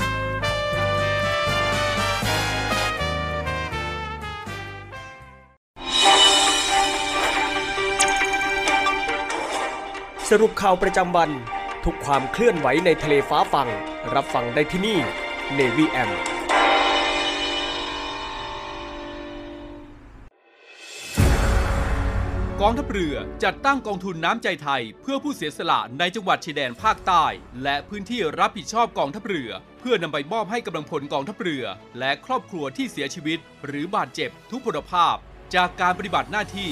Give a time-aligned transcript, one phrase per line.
[10.35, 11.31] สรุปข่าวประจำวัน
[11.85, 13.67] ทุกความเคลื่อนไหวในทะเลฟ้าฟัง
[14.13, 14.99] รับฟังได้ที่นี่
[15.57, 16.09] Navy M
[22.61, 27.25] กองทัพเรือจัดตั้งกองทุนน้ำใจไทย เพื่อผู้เสียสละในจังหวัดชายแดนภาคใต้
[27.63, 31.63] และพื้นที่รับผิดชอบกองทัพเรือ เพื่อนำไปมอบให้กำลังพลกองทัพเรือ
[31.99, 35.15] และครอบครัวที่เสียชีวิต หรือบาดเจ็บทุกพลภาพ
[35.55, 36.71] จากการปฏิบัติหน้าที่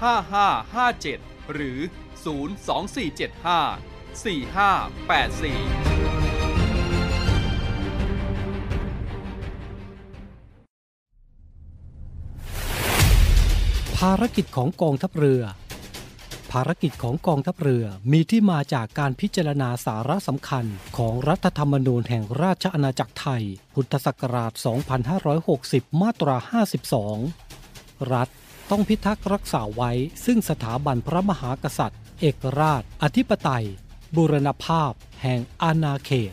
[0.00, 1.78] 5557 หรือ
[2.22, 3.92] 02475
[4.22, 6.02] 4584
[13.98, 15.42] ภารกิจของกองทัพเรือ
[16.52, 20.64] ภารกิจของกองทัพเรือมีที่มาจากการพิจารณาสาระสำคัญ
[20.96, 24.52] ของรัฐธรรมนูญแห่งราชอาณาจักรไทย พุทธศักราช
[25.32, 26.36] 2560 มาตรา
[27.24, 28.28] 52 รัฐ
[28.70, 29.92] ต้องพิทักษ์รักษาไว้
[30.24, 33.66] ซึ่งสถาบันพระมหากษัตริย์ เอกราช อธิปไตย
[34.16, 34.92] บูรณภาพ
[35.22, 36.32] แห่งอาณาเขต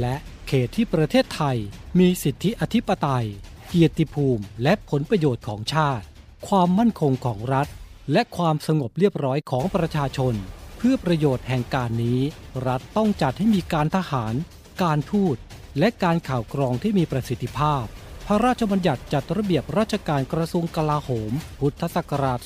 [0.00, 0.14] และ
[0.46, 1.58] เขตที่ประเทศไทย
[1.98, 3.26] มีสิทธิอธิปไตย
[3.68, 6.04] เกียรติภูมิ และผลประโยชน์ของชาติ
[6.48, 7.68] ความมั่นคงของรัฐ
[8.12, 10.34] และความสงบเรียบร้อยของประชาชน
[10.76, 12.20] เพื่อประโยชน์แห่งการนี้
[12.66, 14.34] รัฐต้องจัดให้มีการทหาร
[14.82, 15.36] การทูต
[15.78, 17.84] และการข่าวกรองที่มีประสิทธิภาพ
[18.30, 22.40] พระราชบัญญัติจัดระเบียบราชการกระทรวงกลาโหม พุทธศักราช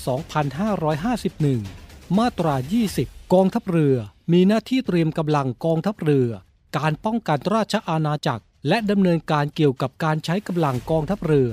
[1.67, 2.55] 2551 มาตรา
[2.95, 3.97] 20 กองทัพเรือ
[4.33, 6.31] มีหน้าที่เตรียมกำลังกองทัพเรือ
[6.79, 11.51] การป้องกันราชอาณาจักร และดำเนินการเกี่ยวกับการใช้กำลังกองทัพเรือ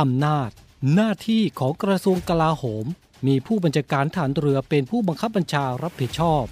[0.00, 0.50] อำนาจ
[0.94, 2.86] หน้าที่ของกระทรวงกลาโหม
[3.26, 6.44] มีผู้บัญชาการฐานเรือเป็นผู้บังคับบัญชารับผิดชอบ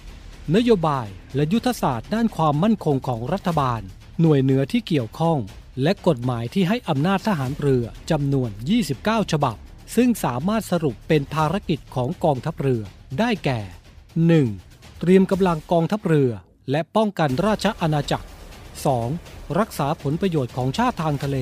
[0.55, 3.81] นโยบายและยุทธศาสตร์ด้านความมั่นคงของรัฐบาล
[4.21, 5.39] หน่วยเหนือที่เกี่ยวข้อง
[5.83, 8.49] และกฎหมายที่ให้อำนาจทหารเรือจำนวน
[8.91, 9.55] 29 ฉบับ
[9.95, 12.81] ซึ่งสามารถสรุปเป็นภารกิจของกองทัพเรือ
[13.19, 13.59] ได้แก่
[14.29, 14.99] 1.
[14.99, 16.31] เตรียมกำลังกองทัพเรือ
[16.71, 18.27] และป้องกันราชอาณาจักร
[18.93, 19.59] 2.
[19.59, 21.37] รักษาผลประโยชน์ของชาติทางทะเล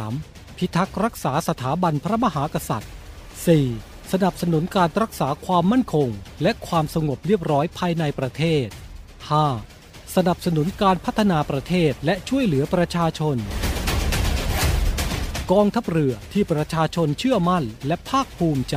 [0.00, 0.56] 3.
[0.56, 2.92] พิทักษ์รักษาสถาบันพระมหากษัตริย์
[3.50, 4.12] 4.
[4.12, 6.08] สนับสนุนการรักษาความมั่นคง
[6.42, 8.66] และความสงบเรียบร้อยภายในประเทศ
[9.42, 9.73] 5.
[10.16, 13.36] สนับสนุนการพัฒนาประเทศและช่วยเหลือประชาชน
[15.52, 18.76] กองทัพเรือที่ประชาชนเชื่อมั่นและภาคภูมิใจ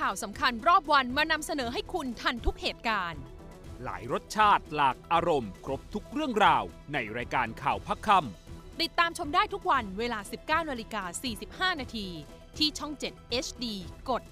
[0.00, 3.20] ข่าวสำคัญรอบวันมานำเสนอให้คุณทันทุกเหตุการณ์
[3.84, 8.08] หลายรสชาติหลากอารมณ์ ครบทุกเรื่องราว ในรายการข่าวพักค
[8.80, 11.02] ติดตามชมได้ทุกวันเวลา 19นาฬิกา
[11.72, 12.08] 45 นาที
[12.58, 13.64] ที่ช่อง 7 HD
[14.10, 14.22] กด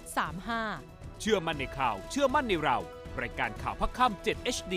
[0.55, 2.79] 35ำเชื่อมั่นในข่าว เชื่อมั่นในเรา
[3.21, 4.75] รายการข่าวพักคำ7 HD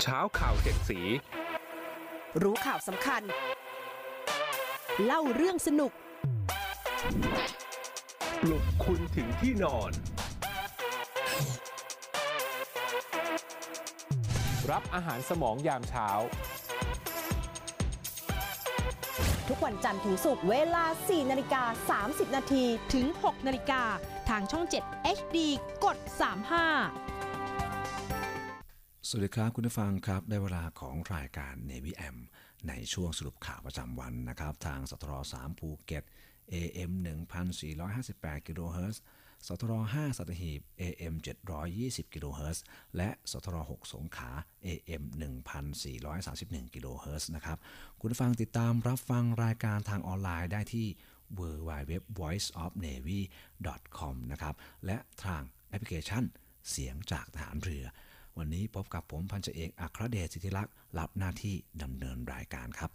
[0.00, 1.00] เช้าข่าวเจ็ดสี
[2.42, 3.22] รู้ข่าวสำคัญ
[5.04, 5.92] เล่าเรื่องสนุก
[7.02, 7.04] ป
[8.50, 9.92] ลุกคุณถึงที่นอน
[14.70, 16.08] รับอาหารสมองยามเช้า
[19.48, 22.64] ทุกวันจันทร์ถึงศุกร์เวลา 4 นาฬิกา 30 นาที
[22.94, 23.82] ถึง 6 นาฬิกา
[24.28, 25.38] ทางช่อง 7 HD
[25.84, 25.98] กด
[27.12, 32.16] 35สวัสดีครับคุณผู้ฟังครับ ได้เวลาของรายการ Navy M
[32.68, 36.04] ในช่วงสรุปข่าวประจำวันนะครับ ทางสตร3ภูเก็ต
[36.52, 36.90] AM
[37.50, 39.02] 1458กิโลเฮิรตซ์
[39.46, 41.14] สตร5สัตหีบ AM
[41.64, 42.64] 720กิโลเฮิรตซ์
[42.96, 44.30] และสตร6สงขา
[44.66, 45.02] AM
[45.88, 47.58] 1431กิโลเฮิรตซ์นะครับ
[48.00, 50.86] คุณฟังติดตามรับฟังรายการทางออนไลน์ได้ที่
[51.38, 54.54] www.voiceofnavy.com นะครับ
[54.86, 56.24] และทางแอปพลิเคชัน
[56.70, 57.84] เสียงจากทหารเรือ
[58.38, 62.90] วันนี้พบกับผมพันจเอกอัครเดชสิทธิลักษ์รับหน้าที่ดำเนินรายการครับ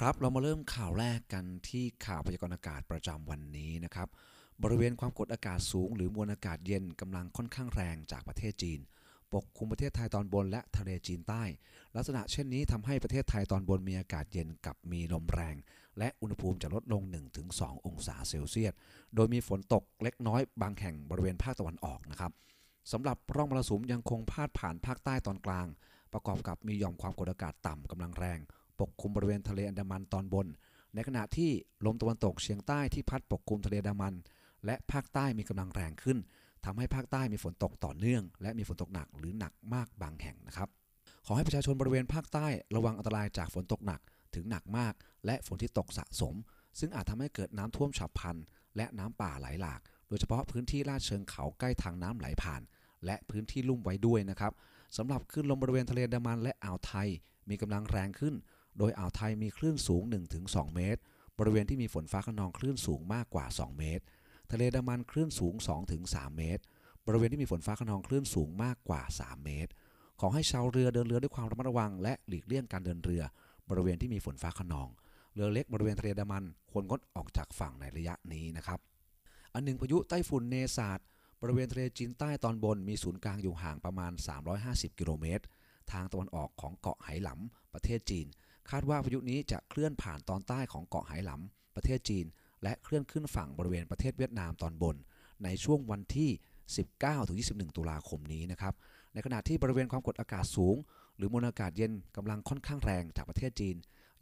[0.00, 4.08] ครับเรามาเริ่มข่าวแรกกันที่ข่าวพยากรณ์อากาศประจำวันนี้นะครับ
[4.62, 8.80] บริเวณความกดอากาศสูง หรือมวลอากาศเย็นกำลังค่อนข้างแรงจากประเทศจีน
[9.32, 11.42] ปกคลุมประเทศไทยตอนบนและทะเลจีนใต้
[11.96, 15.56] ลักษณะเช่นนี้ทำให้ประเทศไทยตอนบนมีอากาศเย็นกับมีลมแรง
[15.98, 17.02] และอุณหภูมิจะลดลง
[17.44, 18.72] 1-2 องศาเซลเซียส
[19.14, 22.32] โดยมีฝนตกเล็กน้อยบางแห่งบริเวณภาคตะวันออกนะครับ
[22.92, 25.66] สำหรับร่องมรสุมยังคงพาดผ่านภาคใต้ตอนกลาง
[26.12, 28.40] ประกอบกับมีหย่อมความกดอากาศต่ำกำลังแรง
[28.80, 30.46] ปกคลุมบริเวณทะเลอันดามันตอนบน
[30.94, 31.50] ในขณะที่
[31.86, 34.14] ลมตะวันตกเฉียงใต้ที่พัดปกคลุมทะเลอันดามัน
[34.66, 36.18] และภาคใต้มีกำลังแรงขึ้น
[36.64, 40.68] ทำให้ภาคใต้มีฝนตกต่อเนื่อง และมีฝนตกหนักหรือหนักมากบางแห่งนะครับ
[41.26, 42.46] ขอให้ประชาชนบริเวณภาคใต้
[42.76, 44.00] ระวังอันตรายจากฝนตกหนัก
[44.34, 44.94] ถึงหนักมาก
[45.26, 46.34] และฝนที่ตกสะสม
[46.78, 48.36] ซึ่งอาจทำให้เกิดน้ำท่วมฉับพลัน
[48.76, 52.62] และน้ำป่าไหลหลาก โดยเฉพาะพื้นที่ลาดเชิงเขาใกล้ทางน้ำไหลผ่าน
[53.06, 54.52] และพื้นที่ลุ่มไว้ด้วยนะครับ
[54.96, 57.08] สำหรับคลื่นลมบริเวณทะเลอันดามันและอ่าวไทย
[57.48, 58.34] มีกำลังแรงขึ้น
[58.78, 60.02] โดยอ่าวไทยมีคลื่นสูง
[60.38, 61.00] 1-2 เมตร
[61.38, 64.04] บริเวณที่มีฝนฟ้าขนองคลื่นสูงมากกว่า 2 เมตร
[64.52, 65.54] ทะเลดามันคลื่นสูง
[65.96, 66.62] 2-3 เมตร
[67.06, 69.70] บริเวณที่มีฝนฟ้าขนองคลื่นสูงมากกว่า 3 เมตร
[70.20, 73.22] ขอให้ชาวเรือเดินเรือด้วยความระมัดระวัง และหลีกเลี่ยงการเดินเรือ
[73.68, 74.88] บริเวณที่มีฝนฟ้าขนอง
[75.34, 78.80] เรือเล็กบริเวณทะเลดามันควรงดออกจากฝั่งในระยะนี้นะครับ
[79.54, 81.00] อันหนึ่งพายุไต้ฝุ่นเนซาด
[81.42, 84.12] บริเวณทะเลจีนใต้ตอนบนมีศูนย์กลางอยู่ห่างประมาณ
[84.56, 85.44] 350 กิโลเมตร
[85.92, 88.26] ทางตะวันออกของเกาะไหหลำประเทศจีน
[88.70, 92.26] คาดว่าพายุนี้จะเคลื่อนผ่านตอนใต้ของเกาะไหหลำประเทศจีน
[92.62, 94.96] และเคลื่อนขึ้นฝั่งบริเวณประเทศเวียดนามตอนบน
[95.44, 96.30] ในช่วงวันที่
[97.68, 98.74] 19-21 ตุลาคมนี้นะครับ
[99.12, 100.76] ในขณะที่บริเวณความกดอากาศสูง
[101.16, 103.76] หรือมวลอากาศเย็นกำลังค่อนข้างแรงจากประเทศจีน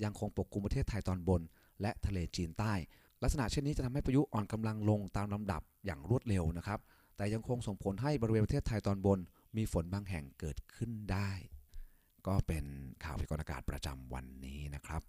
[0.04, 1.42] ยังคงปกคลุมประเทศไทยตอนบน
[1.80, 2.74] และทะเลจีนใต้
[3.22, 6.80] ลักษณะเช่นนี้จะทำให้พายุอ่อนกำลังลงตามลำดับอย่างรวดเร็วนะครับ
[7.16, 9.18] แต่ยังคงส่งผลให้บริเวณประเทศไทยตอนบน
[9.56, 11.30] มีฝนบางแห่งเกิดขึ้นได้
[12.26, 12.64] ก็เป็น
[13.04, 15.02] ข่าวพยากรณ์อากาศประจำวันนี้นะครับ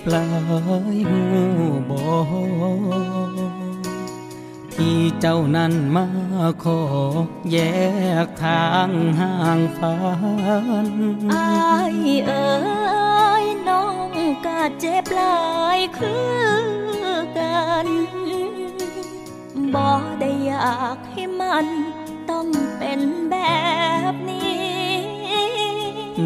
[0.00, 0.28] เจ็บหลา
[0.94, 1.22] ยหู
[1.90, 2.08] บอ
[4.74, 6.06] ที่เจ้านั้นมา
[6.64, 6.80] ขอ
[7.50, 7.56] แย
[8.24, 8.90] กทาง
[9.20, 9.94] ห่างฝั
[10.86, 10.88] น
[11.32, 11.50] อา
[11.94, 12.50] ยเอ๋
[13.44, 14.10] ยน้อง
[14.46, 15.40] กาเจ็บลา
[15.78, 17.88] ยคือกัน
[19.74, 19.86] บ่
[20.20, 21.66] ได้อยากให้มัน
[22.30, 22.46] ต้อง
[22.78, 23.36] เป็นแบ
[24.12, 24.60] บนี้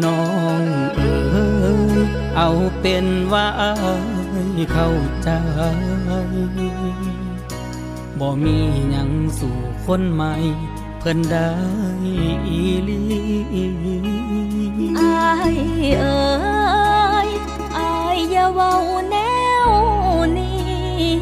[0.03, 0.21] น้อ
[0.59, 0.63] ง
[0.95, 1.09] เอ๋
[1.99, 2.01] ย
[2.37, 2.49] เอา
[2.87, 3.73] เป็นว่าอา
[4.57, 4.89] ยเข้า
[5.23, 5.29] ใจ
[8.19, 8.57] บ่มี
[8.91, 10.33] หยังสู่คนใหม่
[10.99, 11.51] เพิ่นได้
[12.47, 13.01] อีลี
[14.99, 15.55] อาย
[15.99, 16.25] เอ๋
[17.27, 17.29] ย
[17.77, 18.73] อายอย่าเว้า
[19.09, 19.15] แน
[19.67, 19.69] ว
[20.37, 21.13] นี้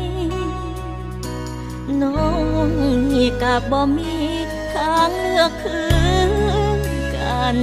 [2.02, 2.32] น้อ
[2.68, 2.70] ง
[3.12, 4.16] นี่กับบ่มี
[4.74, 6.72] ทางเลือกคือ
[7.16, 7.58] กัน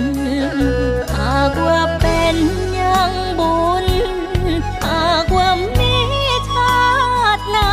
[1.16, 2.36] หากว่าเป็น
[3.00, 3.86] หยังบุญ
[4.84, 5.94] หากว่ามี
[6.50, 6.80] ชา
[7.36, 7.72] ติหน้า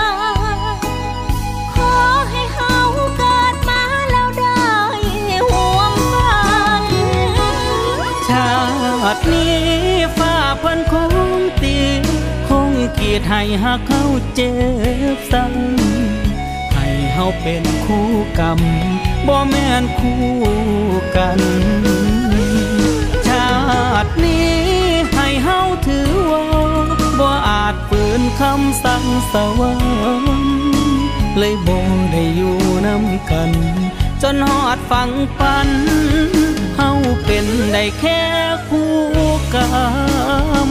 [1.73, 1.93] ขอ
[2.29, 2.77] ให้เฮา
[3.17, 4.63] เกิดมาแล้วได้
[5.49, 6.41] ห่วมฝั
[6.83, 6.85] น
[8.29, 8.51] ชา
[9.15, 9.57] ตินี้
[10.17, 11.13] ฟ้าเพิ่นคง
[11.61, 11.77] ตี
[12.47, 14.03] คงกีดให้หักเขา
[14.35, 14.51] เจ็
[15.15, 18.07] บซ้ำให้เฮาเป็นคู่
[18.39, 18.59] กรรม
[19.27, 20.23] บ่แม่นคู่
[21.15, 21.39] กัน
[23.27, 23.49] ชา
[24.05, 24.45] ตินี้
[25.85, 26.43] ถือว่า
[27.19, 30.51] บ่อาจฝืนคำสั่งสวรรค์
[31.37, 31.79] เลยบ่
[32.11, 33.51] ได้อยู่น้ำกัน
[34.21, 35.69] จนหอดฟังปัน
[36.75, 36.91] เฮา
[37.25, 38.21] เป็นได้แค่
[38.69, 38.93] คู่
[39.53, 39.65] กรร
[40.67, 40.69] ม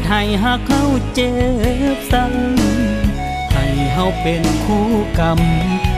[0.00, 0.82] ดให้หักเขา
[1.14, 1.32] เจ็
[1.96, 4.86] บซ้ำให้เฮาเป็นคู่
[5.18, 5.40] กรรม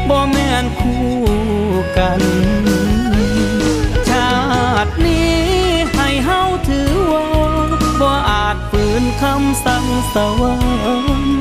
[0.09, 1.07] บ่แม่นคู่
[1.99, 2.23] กัน
[4.09, 4.33] ชา
[4.87, 5.39] ตินี้
[5.95, 7.27] ให้เฮาถือว่า
[8.01, 10.55] บ่อาจฝืนคำสั่งสวร
[11.23, 11.37] รค์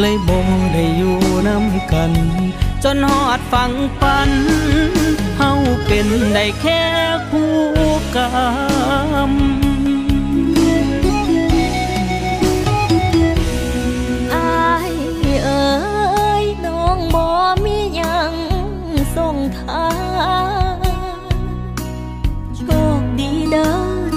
[0.00, 0.40] เลยบ่
[0.72, 2.12] ได้อยู่น้ำกัน
[2.84, 4.30] จนหอดฟังปัน
[5.38, 5.52] เฮา
[5.86, 6.82] เป็นได้แค่
[7.30, 7.54] คู่
[8.16, 9.32] กรรม
[19.18, 19.88] ส่งทา
[20.74, 20.78] ง
[22.56, 22.62] โช
[23.00, 23.72] คดีเด้อ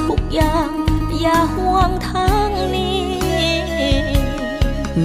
[0.08, 0.72] ทุกอย่าง
[1.22, 3.04] อย่าห่วงทางนี้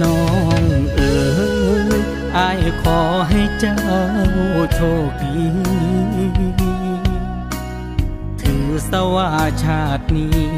[0.01, 0.23] น้อ
[0.61, 0.63] ง
[0.95, 1.17] เอ๋
[1.97, 1.99] ย
[2.37, 2.99] อายขอ
[3.29, 3.79] ให้เจ้า
[4.73, 5.45] โชคดี
[8.41, 9.29] ถือสว่า
[9.63, 10.49] ชาตินี้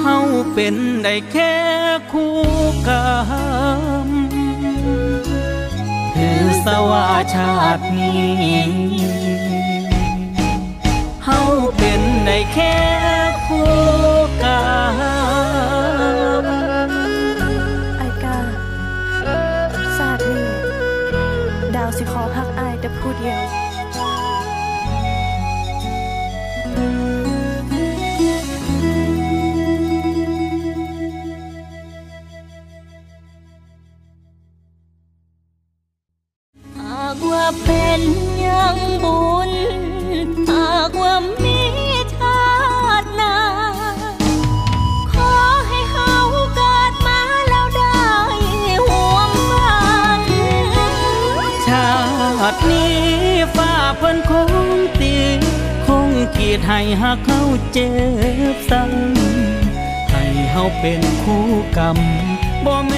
[0.00, 0.18] เฮา
[0.52, 1.54] เป็นได้แค่
[2.12, 2.36] คู่
[2.88, 3.08] กรร
[4.06, 8.98] มือสวาชาตินี้
[11.24, 11.40] เฮา
[11.76, 12.76] เป็นในแค่
[13.46, 13.72] คู่
[14.42, 14.60] กรร
[16.44, 16.46] ม
[17.98, 18.38] ไอกา
[19.98, 20.48] ศาสตร์นี้
[21.74, 23.47] ดาวสิขอพักอายแต่ผู้เดียว
[37.64, 38.00] เป็น
[38.46, 39.50] ยังบุญ
[40.48, 41.58] หากว่ามี
[42.14, 42.42] ชา
[43.02, 43.36] ติหน้า
[45.12, 45.32] ขอ
[45.68, 46.14] ให้เฮา
[46.54, 47.98] เกิดมาแล้วได้
[48.88, 49.78] ห่วมฝั
[50.20, 50.22] น
[51.66, 51.90] ชา
[52.52, 52.96] ตินี้
[53.56, 54.52] ฟ้าเพิ่นคง
[55.00, 55.14] ตี
[55.86, 57.40] คงกีดให้หักเขา
[57.72, 57.90] เจ็
[58.54, 61.98] บซ้ำให้เฮาเป็นคู่กรรม
[62.66, 62.92] บ่แม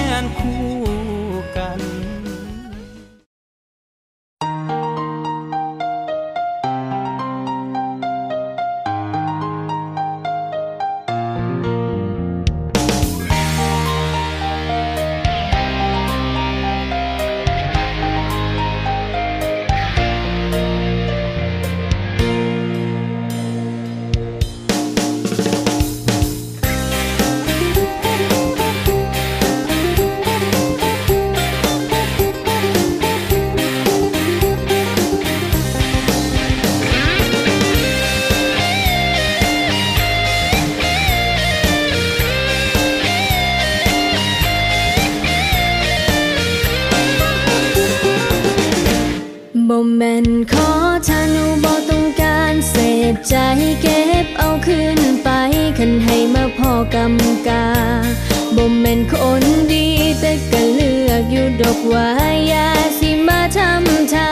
[61.89, 62.09] ว่า
[62.47, 62.69] อย่า
[62.99, 64.31] สิมาทำทา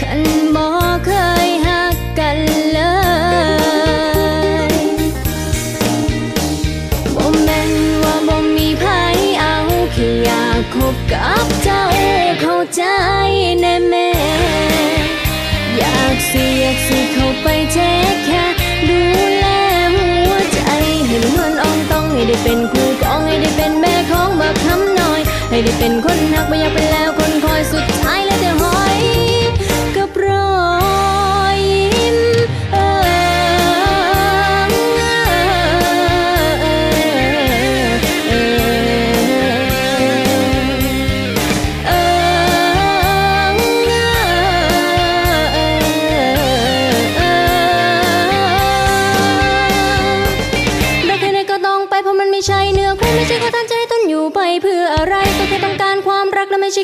[0.00, 0.20] คัน
[0.54, 0.66] บ่
[1.06, 1.10] เค
[1.46, 2.38] ยหักกัน
[2.72, 2.80] เล
[4.70, 4.74] ย
[7.14, 8.84] บ่แม่นว่าบ่มีไผ
[9.40, 9.56] เอา
[9.92, 11.82] แค่อยากคบกับเจ้า
[12.40, 12.82] เข้าใจ
[13.60, 14.08] แน่แม่
[15.78, 17.78] อยากสิอยากสิเข้าไปเท
[25.58, 27.17] ไม่ได้เป็นคนหักไม่อยากเป็นแล้ว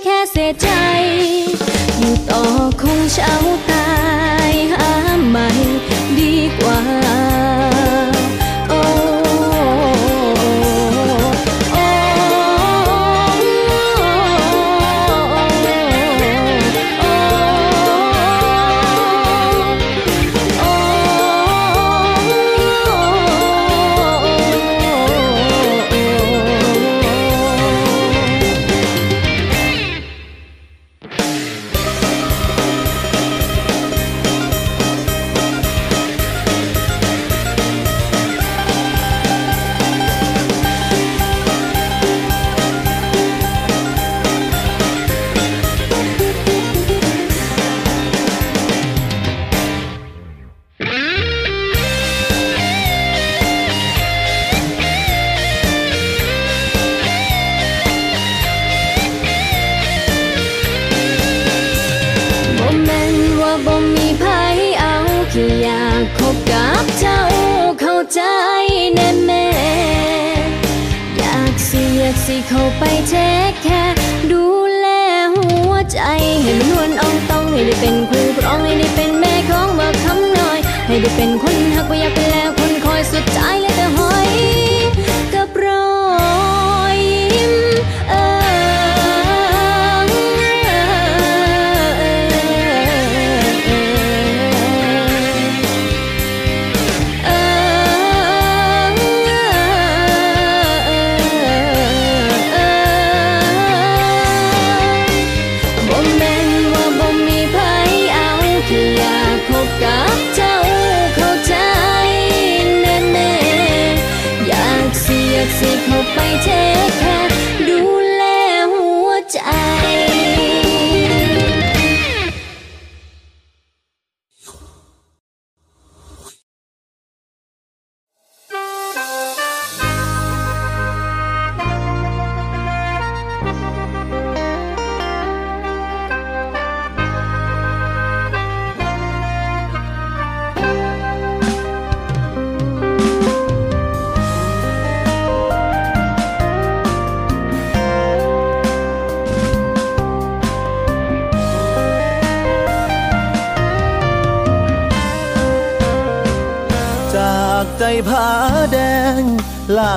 [0.06, 0.68] แค่เสียใจ
[1.98, 2.42] อยู่ต่อ
[2.80, 3.32] คงเช้า
[3.70, 3.88] ตา
[4.50, 4.90] ยหา
[5.28, 5.48] ใหม่
[6.18, 7.03] ดีกว่า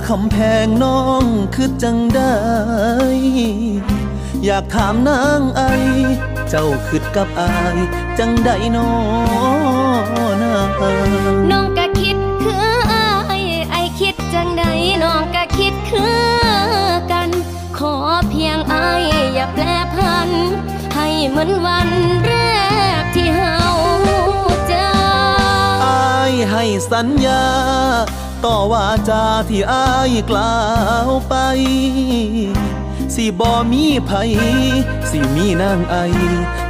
[0.09, 1.23] คำแพงน้อง
[1.55, 2.35] คือจังได้
[4.45, 5.61] อยากถามนางไอ
[6.49, 7.77] เจ้าคิดกับอาย
[8.19, 8.89] จังได้นอ
[10.43, 10.69] นาง
[11.51, 14.63] น้องก็คิดคืออายไอคิดจังใด
[15.03, 17.29] น้องก็คิดคือกัน
[17.77, 17.95] ขอ
[18.29, 20.29] เพียงอายอย่าแปลพัน
[20.95, 21.89] ให้เหมือนวัน
[22.25, 22.31] แร
[23.01, 23.06] ก
[26.51, 27.43] ให้สัญญา
[28.45, 30.57] ต่อว่าจาที่อายกล่า
[31.07, 31.35] วไป
[33.15, 34.11] สิบ่มีไผ
[35.09, 35.95] สิมีนางไอ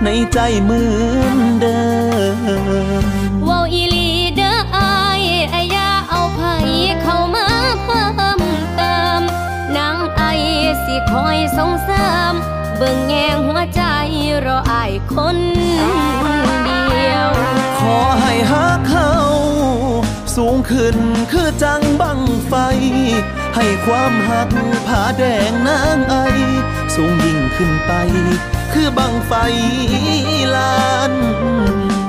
[0.03, 0.81] ในใจเหมื
[1.25, 1.81] อนเดิ
[3.01, 3.03] ม
[3.43, 6.41] เว้าอีลีเด้ออายไอ้อยาเอาไผ
[7.01, 7.47] เข้ามา
[7.83, 8.05] เพิ่
[8.39, 8.41] ม
[8.75, 9.21] เติม
[9.77, 10.23] นางไอ
[10.83, 12.33] สิคอยสงเสริม
[12.77, 13.81] เบิ่งแงงหัวใจ
[14.45, 15.37] รออายคน
[20.37, 20.97] สูงขึ้น
[21.31, 22.53] คือจังบังไฟ
[23.55, 24.49] ให้ความหัก
[24.87, 26.15] ผาแดงนางไอ
[26.95, 28.31] สูงยิ่งขึ้นไป คือ
[28.73, 29.33] คือบังไฟ
[30.55, 30.77] ลา
[31.11, 31.13] น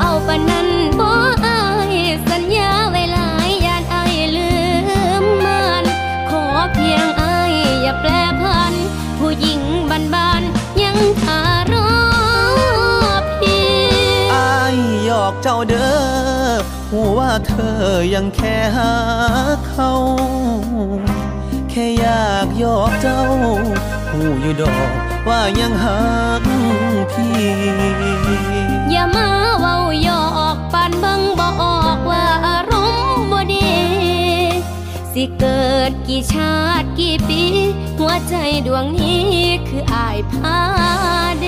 [0.00, 0.68] เอาปานนั้น
[1.00, 1.10] บ่
[1.46, 1.60] อา
[1.92, 1.96] ย
[2.30, 4.50] สัญญาไว้หลายยานอายลื
[5.22, 5.84] มมัน
[6.30, 8.10] ขอเพียงอายอย่าแปร
[8.42, 8.74] พัน
[9.18, 9.60] ผู้หญิง
[10.14, 11.40] บ้านๆยังทา
[11.72, 11.90] รอ
[13.40, 13.66] พี่
[14.34, 15.88] อายหยอกเจ้าเด้
[16.56, 17.80] อ หัวว่าเธอ
[18.14, 18.92] ยังแค่หา
[19.68, 19.92] เขา
[21.70, 23.22] แค่อยากหยอกเจ้า
[24.10, 24.90] หูอยู่ดอก
[25.28, 26.00] ว่ายังหั
[26.40, 26.42] ก
[27.12, 27.38] พี่
[28.90, 32.72] อย่ามาเว้าหยอกปานเบิ่งบออกว่าอาร
[33.16, 33.70] มณ์บ่ดี
[35.12, 37.42] สิเกิดกี่ชาติกี่ปี
[37.98, 38.34] หัวใจ
[38.66, 39.26] ดวงนี้
[39.68, 40.58] คืออายพา
[41.40, 41.46] เด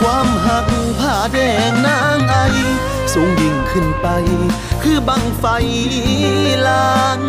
[0.00, 0.66] ความหัก
[0.98, 1.38] ผ้าแด
[1.70, 2.36] งนางไอ
[3.12, 4.06] สูงยิ่งขึ้นไป
[4.82, 5.44] คือบังไฟ
[6.66, 7.22] ลาน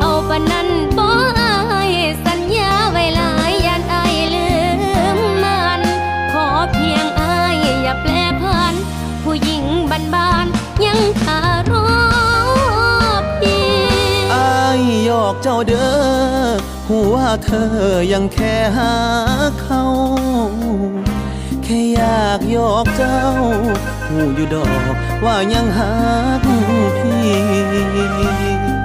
[0.00, 1.54] เอาปานนั้นบ่อา
[1.90, 1.92] ย
[2.26, 4.48] สัญญาไว้หลายยานอายลื
[5.16, 5.80] มมัน
[6.32, 8.74] ขอเพียงอายอย่าแปรพัน
[9.24, 9.64] ผู้หญิง
[10.14, 11.88] บ้านๆยังคารอ
[13.40, 13.64] พี่
[14.34, 17.72] อายหยอกเจ้าเด้อหัวาเธอ
[18.12, 18.92] ยังแค่หา
[19.60, 19.82] เขา
[20.99, 23.18] แค่อยากหยอกเจ้า
[24.08, 25.92] หูอยู่ดอกว่ายังหั
[26.44, 26.62] กพี่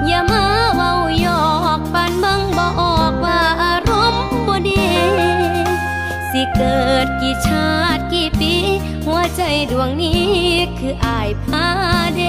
[0.06, 1.46] อย่ามาเว้าหยอ
[1.78, 2.68] กปานเบิ่งบอ
[3.10, 4.86] กว่าอารมณ์บ่ดี
[6.30, 8.54] สิเกิดกี่ชาติกี่ปี
[9.06, 10.30] หัวใจดวงนี้
[10.78, 11.66] คืออายพา
[12.16, 12.22] แด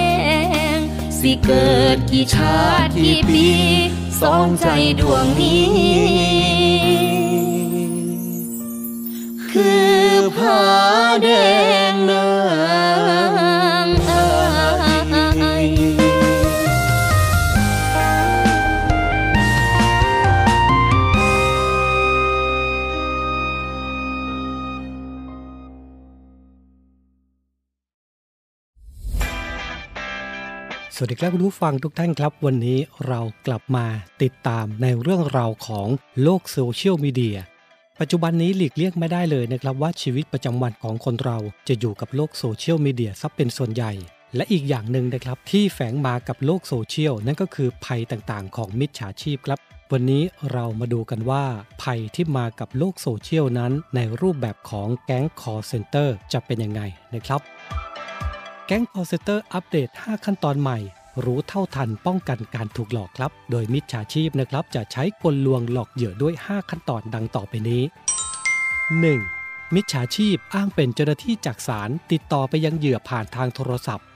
[0.76, 0.78] ง
[1.18, 3.46] สิเกิดกี่ชาติกี่ปี
[4.20, 4.66] สองใจ
[5.00, 7.17] ดวงนี้
[11.22, 11.28] แด
[11.92, 12.28] งนา
[13.84, 14.22] งเอ้
[15.64, 15.68] ย
[31.00, 33.86] สวัสดีครับคุณผู้ฟังทุกท่านครับ วันนี้เรากลับมา
[34.22, 35.88] ติดตามในเรื่องราวของ
[36.22, 37.38] โลกโซเชียลมีเดีย
[38.02, 43.92] ปัจจุบันนี้หลีกเลี่ยงไม่ได้เลยนะครับว่าชีวิตประจำวันของคนเราจะอยู่กับโลกโซเชียลมีเดียซะเป็นส่วนใหญ่
[44.36, 49.58] และอีกอย่างหนึ่งนะครับที่แฝงมากับโลกโซเชียลนั่นก็คือภัยต่างๆ ของมิจฉาชีพครับ
[49.92, 51.44] วันนี้เรามาดูกันว่า
[51.82, 56.82] ภัยที่มากับโลกโซเชียลนั้น ในรูปแบบของแก๊งคอลเซ็นเตอร์จะเป็นยังไง
[57.14, 57.40] นะครับ
[58.66, 60.78] แก๊ง call center อัปเดต 5 ขั้นตอนใหม่
[61.24, 67.82] รู้เท่าทันป้องกันการถูกหลอกครับ โดยมิจฉาชีพนะครับจะใช้กลลวงหลอกเหยื่อด้วย 5 ขั้นตอนดังต่อไปนี้
[69.18, 69.74] 1.
[69.74, 74.06] มิจฉาชีพอ้างเป็นเจ้าหน้าที่จากศาลติดต่อไปยังเหยื่อผ่านทางโทรศัพท์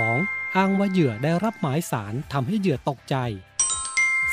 [0.00, 0.56] 2.
[0.56, 3.16] อ้างว่าเหยื่อได้รับหมายสารทำให้เหยื่อตกใจ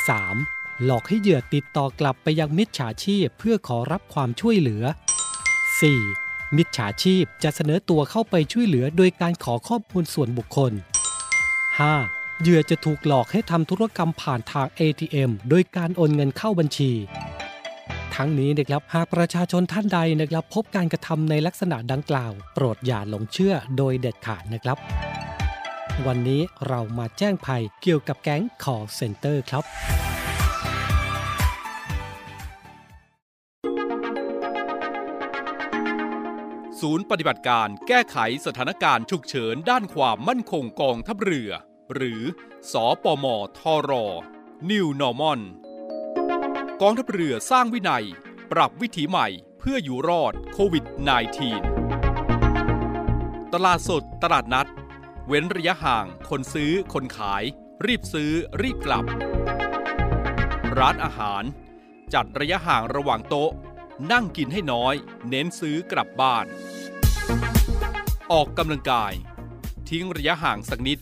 [0.04, 0.84] 3.
[0.84, 4.84] หลอกให้เหยื่อติดต่อกลับไปยังมิจฉาชีพเพื่อขอรับความช่วยเหลือ
[5.92, 6.58] 4.
[6.58, 10.74] มิจฉาชีพจะเสนอตัวเข้าไปช่วยเหลือโดยการขอข้อมูลส่วนบุคคล
[11.78, 12.42] 5.
[12.42, 16.92] เหยื่อจะถูกหลอกให้ทำธุรกรรมผ่านทาง ATM โดยการโอนเงินเข้าบัญชี
[18.16, 24.78] ทั้งนี้นะครับหากประชาชนท่านใดนะครับ พบการกระทำในลักษณะดังกล่าว โปรดอย่าหลงเชื่อโดยเด็ดขาดนะครับ
[26.06, 29.66] วันนี้เรามาแจ้งภัยเกี่ยวกับแก๊ง call center ครับ
[36.82, 41.52] ศูนย์ปฏิบัติการแก้ไขสถานการณ์ฉุกเฉินด้านความมั่นคงกองทัพเรือ
[41.94, 42.22] หรือ
[42.72, 43.26] สอปม
[43.60, 43.92] ทร
[44.70, 45.42] New Normal
[46.82, 48.06] กองทัพเรือสร้างวินัย
[48.52, 49.28] ปรับวิถีใหม่
[49.60, 50.86] เพื่ออยู่รอดโควิด
[52.80, 54.68] -19 ตลาดสดตลาดนัด
[55.28, 57.44] เว้นระยะห่างคนซื้อคนขาย
[57.86, 59.06] รีบซื้อรีบกลับ
[60.78, 61.44] ร้านอาหาร
[62.14, 63.52] จัดระยะห่างระหว่างโต๊ะ
[64.12, 64.96] นั่งกินให้น้อย
[65.30, 66.46] เน้นซื้อกลับบ้าน
[68.32, 69.14] ออกกำลังกาย
[69.90, 71.00] ทิ้งระยะห่างสักนิด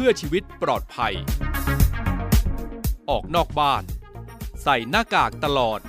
[0.00, 1.14] เพื่อชีวิตปลอดภัย
[3.10, 3.82] ออกนอกบ้าน
[4.62, 5.80] ใส่หน้ากากตลอด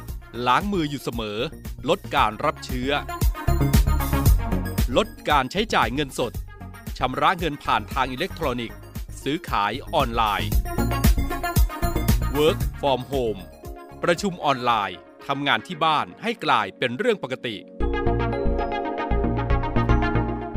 [0.47, 1.39] ล้างมืออยู่เสมอ
[1.89, 2.91] ลดการรับเชื้อ
[4.97, 6.33] ลดการใช้จ่ายเงินสด
[6.97, 8.77] ชำระเงินผ่านทางอิเล็กทรอนิกส์
[9.23, 10.51] ซื้อขายออนไลน์
[12.37, 13.41] Work from Home
[14.03, 17.55] ประชุมออนไลน์ทำงานที่บ้านให้กลายเป็นเรื่องปกติ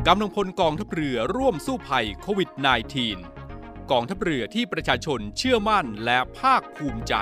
[0.07, 3.41] กำลังพลกองทัพเรือร่วมสู้ภัยโควิด -19
[3.90, 7.14] กองทัพเรือที่ประชาชนเชื่อมั่นและภาคภูมิใจ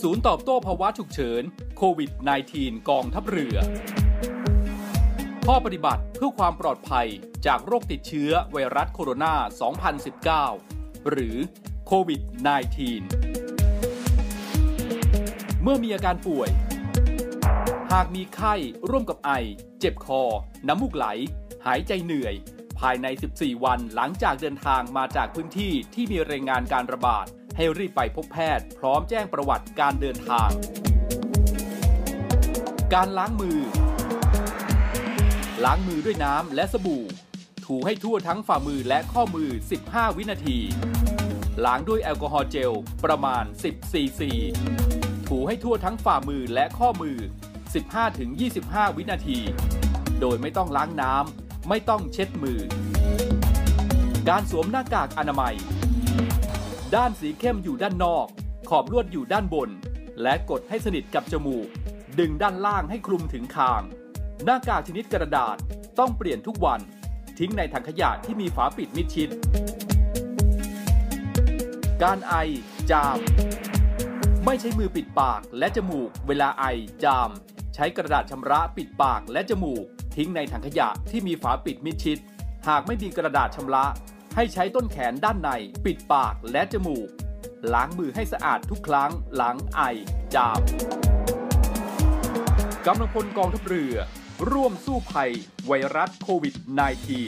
[0.00, 1.42] ศูนย์ตอบโต้ภาวะฉุกเฉิน
[1.76, 2.10] โควิด
[2.50, 3.56] -19 กองทัพเรือ
[5.46, 7.08] ข้อปฏิบัติเพื่อความปลอดภัย
[7.46, 9.34] จากโรคติดเชื้อไวรัสโคโรนา
[10.44, 11.36] 2019 หรือ
[11.86, 12.20] โควิด
[13.46, 16.50] -19 เมื่อมีอาการป่วย
[17.94, 18.54] หากมีไข้
[18.90, 19.30] ร่วมกับไอ
[19.80, 20.22] เจ็บคอ
[20.68, 21.06] น้ำมูกไหล
[21.66, 22.34] หายใจเหนื่อย
[22.80, 27.26] ภายใน 14 วันหลังจากเดินทางมาจากพื้นที่ที่มีรายงานการระบาด
[27.56, 30.50] ให้รีบไปพบแพทย์ พร้อมแจ้งประวัติการเดินทาง
[32.94, 33.58] การล้างมือ
[35.64, 37.04] ล้างมือด้วยน้ำและสบู่
[37.66, 39.50] ถูให้ทั่วทั้งฝ่ามือและข้อมือ
[39.84, 40.58] 15 วินาที
[41.64, 42.72] ล้างด้วยแอลกอฮอล์เจล
[43.04, 44.30] ประมาณ 10 ซีซี
[45.28, 47.18] ถูให้ทั่วทั้งฝ่ามือและข้อมือ
[47.74, 49.38] 15-25 วินาที
[50.20, 52.60] โดยไม่ต้องล้างน้ำ ไม่ต้องเช็ดมือ
[54.28, 55.54] การสวมหน้ากากอนามัย
[56.94, 58.26] ด้านสีเข้มอยู่ด้านนอก
[58.68, 59.70] ขอบลวดอยู่ด้านบน
[60.22, 61.66] และกดให้สนิทกับจมูก
[62.18, 63.82] ดึงด้านล่างให้คลุมถึงคาง
[64.44, 65.56] หน้ากากชนิดกระดาษ
[65.98, 66.80] ต้องเปลี่ยนทุกวัน
[67.38, 69.28] ทิ้งในถังขยะที่มีฝาปิดมิดชิด
[72.02, 72.34] การไอ
[72.90, 73.18] จาม
[74.44, 76.64] ไม่ใช้มือปิดปากและจมูกเวลาไอ
[77.04, 77.30] จาม
[77.80, 79.84] ช้กระดาษชำระปิดปากและจมูก
[80.16, 82.18] ทิ้งในถังขยะที่มีฝาปิดมิดชิด
[82.68, 83.84] หากไม่มีกระดาษชำระ
[84.36, 85.50] ให้ใช้ต้นแขนด้านใน
[85.84, 87.08] ปิดปากและจมูก
[87.72, 89.80] ล้างมือให้สะอาดทุกครั้งหลังไอ
[90.34, 90.60] จาม
[92.86, 93.94] กำลังพลกองทัพเรือ
[94.50, 95.32] ร่วมสู้ภัย
[95.66, 96.54] ไวรัสโควิด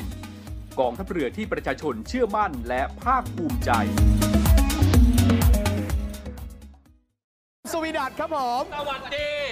[0.03, 3.71] -19 กองทัพเรือที่ประชาชนเชื่อมั่นและภาคภูมิใจ
[7.73, 9.42] สวีดัตครับผม สวัสดี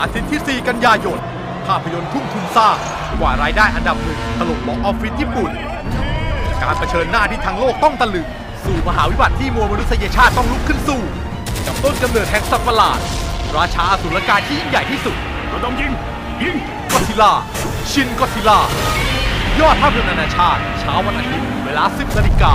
[0.00, 1.18] อาทิตย์ที่ 4 กันยายน
[1.66, 2.76] ภาพยนตร์ทุ่มทุนสร้าง
[3.20, 5.50] กว่ารายได้อันดับหนึ่งถล่มบ็อกออฟฟิศญี่ปุ่น
[6.62, 8.26] การเผชิญหน้าที่ทั้งโลกต้องตะลึง
[8.64, 11.00] สู่มหาวิบัติที่มวลมนุษยชาติต้องลุกขึ้นสู้
[11.66, 12.98] กับต้นกำเนิดแห่งสัตว์ประหลาด
[13.56, 15.16] ราชาอสุรกายที่ยิ่งใหญ่ที่สุด
[15.52, 15.92] ราต้องยิง
[16.42, 16.56] ยิง
[16.92, 17.32] ก็ซิล่า
[17.90, 18.58] ชินก็ซิล่า
[19.60, 22.54] ยอดภาพยนตร์นานาชาติเช้าวันอาทิตย์เวลา 10นาฬิกา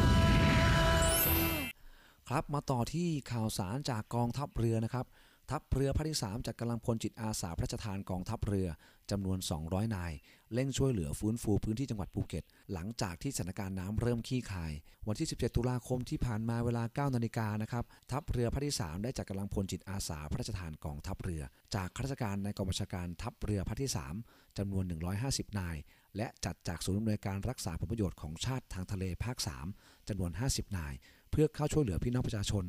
[2.31, 5.05] ครับมาต่อที่ข่าวสารจากกองทัพเรือนะครับ
[5.51, 8.67] ทัพเรือภาคที่ 3จัดกำลังพลจิตอาสาพระราชทานกองทัพเรือ
[9.11, 10.13] จำนวน 200 นาย
[10.53, 14.71] เร่งช่วยเหลือฟื้นฟูพื้นที่จังหวัดภูเก็ต หลังจากที่สถานการณ์น้ำเริ่มขี้คาย
[15.07, 21.43] วันที่ 17 ตุลาคมที่ผ่านมาเวลา 9 นาฬิกานะครับ ทัพเรือภาคที่ 3 ได้จัดกำลังพลจิตอาสาพระราชทานกองทัพเรือ
[21.75, 23.91] จากข้าราชการในกองบัญชาการทัพเรือภาคที่
[24.23, 24.83] 3จำนวน
[25.21, 25.77] 150 นาย
[26.17, 29.37] และจัดจากศูนย์อำนวยการรักษาผลประโยชน์ของชาติทางทะเลภาค
[29.73, 30.93] 3จำนวน 50 นาย
[31.31, 32.63] เพื่อเข้าช่วยเหลือพี่น้องประชาชน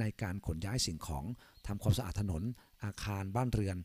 [0.00, 1.24] ในการขนย้ายสิ่งของ
[1.66, 2.42] ทำความสะอาดถนน
[2.84, 3.76] อาคารบ้านเรือน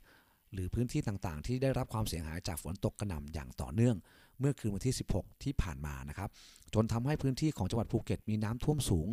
[0.53, 3.95] หรือพื้นที่ต่างๆ ที่ได้รับความเสียหายจากฝนตกกระหน่ำอย่างต่อเนื่อง
[4.39, 6.29] เมื่อคืนวันที่ 16 ที่ผ่านมานะครับ
[6.73, 9.07] จนทำให้พื้นที่ของจังหวัดภูเก็ตมีน้ำท่วมสูง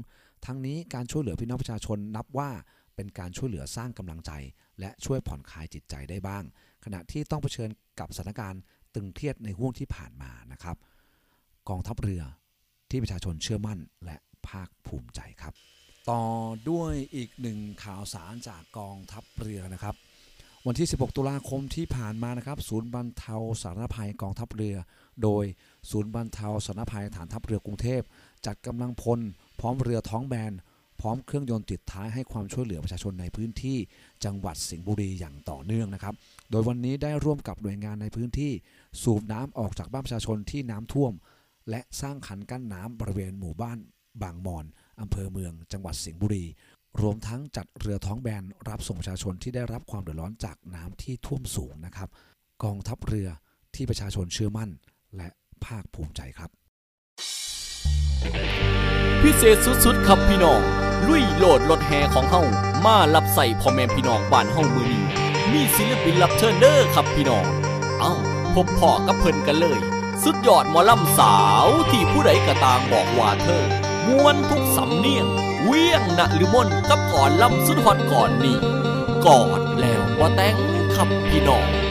[0.47, 2.51] ทั้งนี้การช่วยเหลือพี่น้องประชาชนนับว่า
[2.97, 4.33] เป็นการช่วยเหลือสร้างกำลังใจ
[4.81, 6.45] และช่วยผ่อนคลายจิตใจได้บ้าง
[6.85, 7.69] ขณะที่ต้องเผชิญ
[8.01, 8.61] กับสถานการณ์
[8.95, 10.77] ตึงเครียดในห่วงที่ผ่านมานะครับ
[11.69, 12.23] กองทัพเรือ
[12.91, 14.17] ที่ประชาชนเชื่อมั่นและ
[14.49, 15.55] ภาคภูมิใจครับ
[16.11, 16.25] ต่อ
[16.71, 19.95] ด้วยอีกหนึ่งข่าวสารจากกองทัพเรือนะครับ
[20.67, 24.77] วันที่ 16 ตุลาคมที่ผ่านมานะครับ ศูนย์บรรเทาสาธารณภัยกองทัพเรือ
[25.23, 25.45] โดย
[25.91, 28.03] ศูนย์บรรเทาสาธารณภัยฐานทัพเรือกรุงเทพ
[28.47, 29.21] จัดกำลังพล
[29.61, 30.53] พร้อมเรือท้องแบน
[31.01, 33.79] พร้อมเครื่องยนต์ติดท้ายให้ความช่วยเหลือประชาชนในพื้นที่
[34.25, 36.15] จังหวัดสิงห์บุรีอย่างต่อเนื่องนะครับ
[36.51, 38.53] โดยวันนี้ได้ร่วมกับหน่วยงานในพื้นที่
[39.03, 41.13] สูบน้ำออกจากบ้านประชาชนที่น้ำท่วม
[41.71, 43.79] และสร้างคันกั้นน้ำบริเวณหมู่บ้าน
[44.23, 44.65] บางมอน
[45.01, 46.45] อำเภอเมือง จังหวัดสิงห์บุรี
[47.01, 52.09] รวมทั้งจัดเรือท้องแบนรับส่งประชาชนที่ได้รับความเดือดร้อนจากน้ำที่ท่วมสูงนะครับ
[52.65, 53.29] กองทัพเรือ
[53.75, 54.71] ที่ประชาชนเชื่อมั่น
[55.17, 55.29] และ
[55.65, 56.51] ภาคภูมิใจครับ
[59.23, 60.61] พิเศษสุดๆครับพี่น้อง
[61.07, 62.43] ลุยโหลดรถแห่ของเฮา
[62.87, 65.05] มารับใส่พ่อแม่พี่น้องบ้านเฮามือนี้
[65.53, 67.45] มีศิลปินรับเชิญเด้อครับพี่น้อง
[68.01, 68.13] เอ้า
[68.55, 69.81] พบพ่อกับเพิ่นกันเลย
[70.25, 73.65] สุดยอดหมอลำสาวที่ผู้ใดก็ต่างบอกว่าเธอ
[74.13, 75.27] มวนทุกสำเนียง
[75.65, 78.57] เวียงนะหรือมนกับก่อนลำสุดฮอนก่อนนี้
[79.27, 80.57] กอดแล้วว่าแต่ง
[80.95, 81.88] ขับพี่น้อง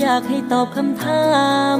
[0.00, 1.26] อยากให้ตอบคำถา
[1.76, 1.78] ม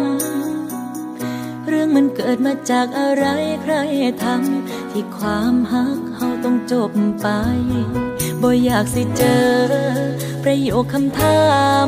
[1.66, 3.26] เรื่องมันเกิดมาจากอะไร
[3.62, 3.74] ใคร
[4.22, 7.26] ทำที่ความฮักเขาต้องจบไป
[8.42, 9.46] บ่อยากสิเจอ
[10.42, 11.44] ประโยคคำถา
[11.84, 11.86] ม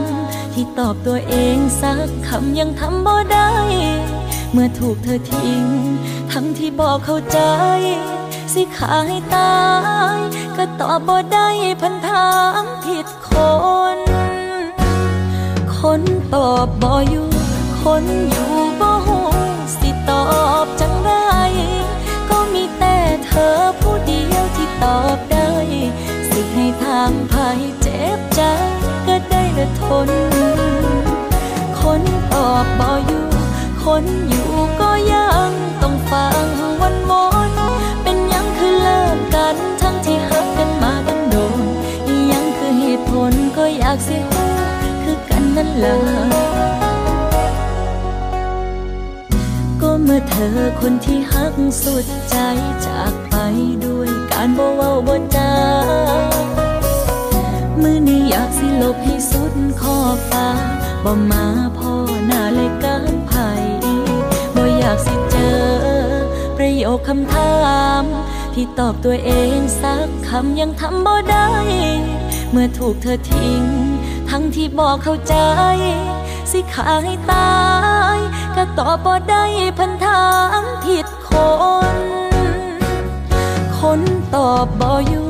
[0.55, 3.53] ที่ตอบตัวเองสักคำยังทำบ่ได้
[4.53, 5.64] เมื่อถูกเธอทิ้ง
[6.32, 7.40] ทั้งที่บอกเข้าใจ
[8.53, 9.59] สิขาให้ตา
[10.16, 10.18] ย
[10.57, 11.49] ก็ตอบบ่ได้
[11.80, 12.28] พันถา
[12.62, 13.30] มผิดค
[13.96, 14.07] น
[15.93, 17.28] คนตอบบ่อยู่
[17.84, 19.20] คนอยู่บ่หู
[19.78, 20.24] สิตอ
[20.64, 21.11] บจังไร
[22.30, 25.51] ก็มีแต่เธอผู้เดียวที่ตอบได้
[26.30, 28.41] สิให้ทางภัยเจ็บใจ
[29.07, 30.11] ก็ได้ละทน
[31.80, 32.03] คน
[32.34, 33.26] ตอบบ่อยู่
[33.84, 35.51] คนอยู่ก็ยัง
[35.82, 36.45] ต้องฟัง
[36.80, 37.12] วันม
[37.49, 37.51] น
[38.03, 41.66] เป็นยังคือเลิกกันทั้งที่หักกันมาตั้งโดน
[42.32, 44.57] ยังคือเหตุผลก็อยากสิรู้
[45.64, 46.26] นนั่นล่ะ
[49.80, 52.36] ก็เมื่อเธอคนที่หักสุดใจ
[52.86, 53.34] จากไป
[53.84, 55.52] ด้วยการบ่เว้าบ่จา
[57.80, 60.48] มือนี้อยากสิลบให้สุดขอบฟ้า
[61.04, 61.44] บ่มา
[61.76, 61.92] พ่อ
[62.26, 63.48] หน้าเลยการไผ่
[64.54, 65.59] บ่อยากสิเจอ
[66.56, 67.54] ประโยคคำถา
[68.00, 68.02] ม
[68.54, 71.48] ที่ตอบตัวเองสักคำยังทำบ่ได้
[72.50, 73.88] เมื่อถูกเธอทิ้ง
[74.61, 75.36] ที่บอกเข้าใจ
[76.52, 77.59] สิขาให้ตา
[78.16, 78.18] ย
[78.56, 79.44] ก็ตอบบ่ได้
[79.78, 80.24] พันถา
[80.61, 81.30] มผิดค
[81.94, 81.96] น
[83.80, 84.00] คน
[84.34, 85.28] ตอบบ่อยู่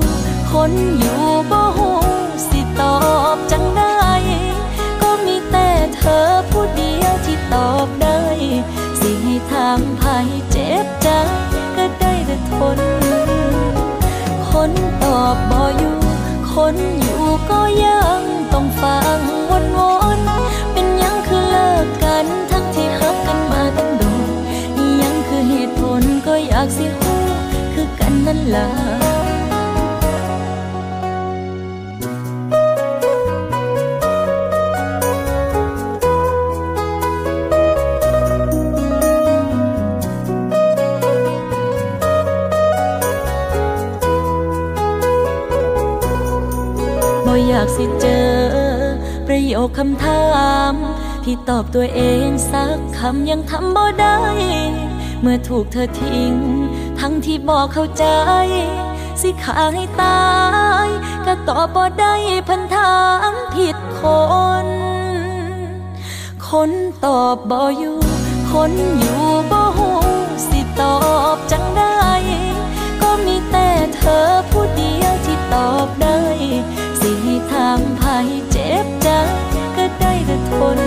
[0.52, 1.90] คนอยู่บ่หู
[2.48, 2.96] สิตอ
[3.34, 3.98] บจังได้
[5.02, 8.18] ก็มีแต่เธอผู้เดียวที่ตอบได้
[9.00, 11.08] สิให้ทางภัยเจ็บใจ
[11.76, 12.78] ก็ได้แต่ทน
[14.50, 14.70] คน
[15.02, 16.07] ตอบบ่อยู่
[16.55, 18.20] คนอยู่ก็ยัง
[18.53, 19.18] ต้องฟัง
[19.51, 19.78] วนว
[20.18, 24.30] นๆเป็นยังคือเลิกกันทั้งที่ฮักกันมาตั้งโดน
[24.76, 27.20] อีหยังคือเหตุผลก็อยากสิฮู้
[27.72, 28.68] คือกันนั่นล่ะ
[47.74, 48.28] สิเจอ
[49.26, 50.26] ประโยคคำถา
[50.70, 50.74] ม
[51.24, 54.18] ที่ตอบตัวเองสักคำยังทำบ่ได้
[55.20, 56.34] เมื่อถูกเธอทิ้ง
[57.00, 58.04] ทั้งที่บอกเข้าใจ
[59.22, 60.28] สิขาให้ตา
[60.86, 60.88] ย
[61.26, 62.14] ก็ตอบบ่ได้
[62.48, 62.96] พันถา
[63.30, 64.02] มผิดค
[64.64, 64.66] น
[66.48, 66.70] คน
[67.04, 67.98] ตอบบ่อยู่
[68.52, 69.90] คนอยู่บ่หู
[70.48, 70.96] สิตอ
[71.34, 72.00] บจังได้
[73.02, 76.18] ก็มีแต่เธอผู้เดียวที่ตอบได้
[77.53, 79.09] ทางภัยเจ็บใจ
[79.76, 80.78] ก็ได้แต่ทน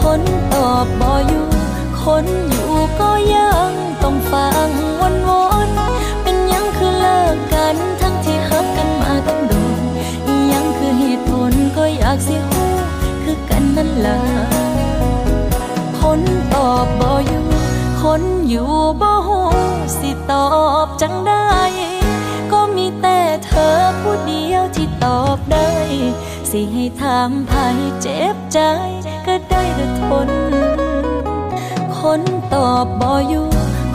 [0.00, 0.20] คน
[0.54, 1.46] ตอบบ่อยู่
[2.04, 3.70] คนอยู่ก็ยัง
[4.02, 4.68] ต้องฟัง
[5.00, 5.30] วนว
[5.68, 9.80] นๆเป็นยังคือเลิกกันทั้งที่หักกันมาตั้งโดน
[10.52, 12.72] ยังคือเหตุผลก็อยากสิฮู้
[13.22, 14.18] คือกันนั่นล่ะ
[16.00, 16.20] คน
[16.54, 17.44] ตอบบ่อยู่
[18.02, 18.70] คนอยู่
[19.00, 19.40] บ่หู
[19.98, 20.46] สิตอ
[20.84, 21.47] บจังได้
[26.50, 28.58] สิให้ทางภัยเจ็บใจ
[29.26, 30.28] ก็ได้แต่ทน
[31.98, 32.20] คน
[32.54, 33.48] ตอบบ่อยู่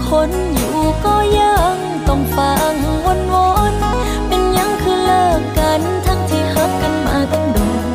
[0.07, 1.75] คนอยู่ก็ยัง
[2.07, 2.73] ต้องฟัง
[3.05, 3.35] วนว
[3.73, 7.85] นๆเป็นยังคือเลิกกันทั้งที่หักกันมาตั้งโดน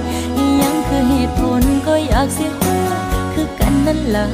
[0.63, 2.81] ยังคือเหตุผลก็อยากสิฮู้
[3.33, 4.27] คือกันนั่นล่ะ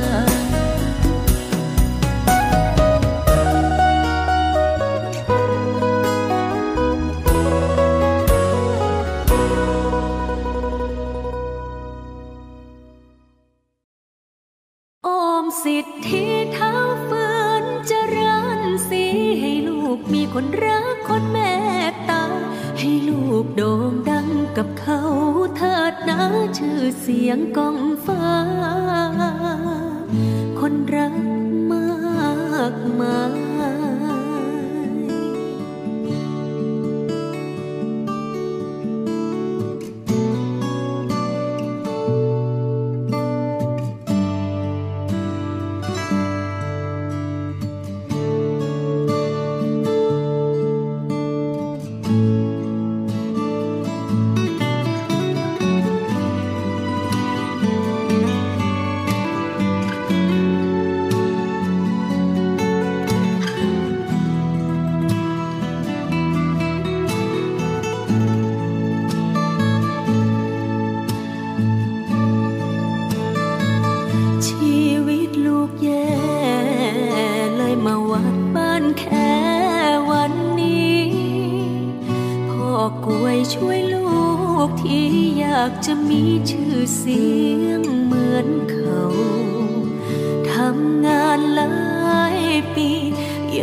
[27.06, 28.83] เสียงกองฟ้า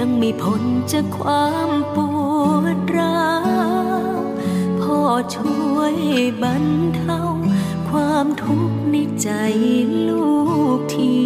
[0.03, 1.97] ยังมีผลจากความป
[2.61, 3.29] วดร้า
[4.15, 4.17] ว
[4.81, 4.99] พ่อ
[5.35, 5.95] ช่วย
[6.41, 7.19] บรรเทา
[7.89, 9.29] ความทุกข์ในใจ
[10.07, 10.31] ลู
[10.77, 11.17] กที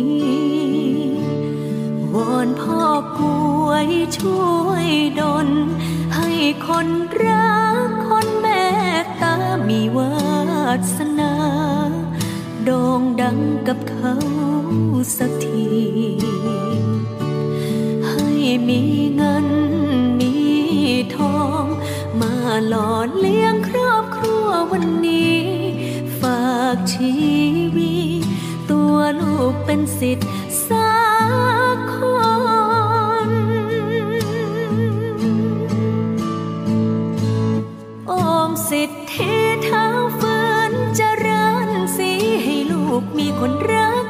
[2.14, 2.82] วอนพ่อ
[3.18, 3.88] กล้วย
[4.20, 4.88] ช่วย
[5.20, 5.50] ดล
[6.16, 6.30] ให้
[6.68, 6.88] คน
[7.24, 7.58] รั
[7.88, 8.66] กคนแม่
[9.22, 9.36] ตา
[9.68, 10.14] มีวา
[10.96, 11.34] สนา
[12.64, 14.16] โด่งดังกับเขา
[15.18, 16.75] สักที
[18.68, 18.82] มี
[19.16, 19.48] เงิน
[20.20, 20.34] มี
[21.16, 21.66] ทอง
[22.22, 22.34] มา
[22.68, 25.42] หล่อเลี้ยงครอบครัววันนี้
[26.20, 26.46] ฝา
[26.76, 27.16] กชี
[27.76, 28.24] วิต
[28.72, 30.30] ตัวลูกเป็นสิทธิ์
[30.68, 30.96] สั
[31.76, 31.98] กค
[33.30, 33.32] น
[38.08, 38.14] โอ
[38.50, 39.04] มสิทธิ์
[39.64, 39.88] เท้า
[40.20, 40.38] ฝื
[40.72, 42.12] นเริญสี
[42.44, 44.05] ให้ลูกมีคนรัก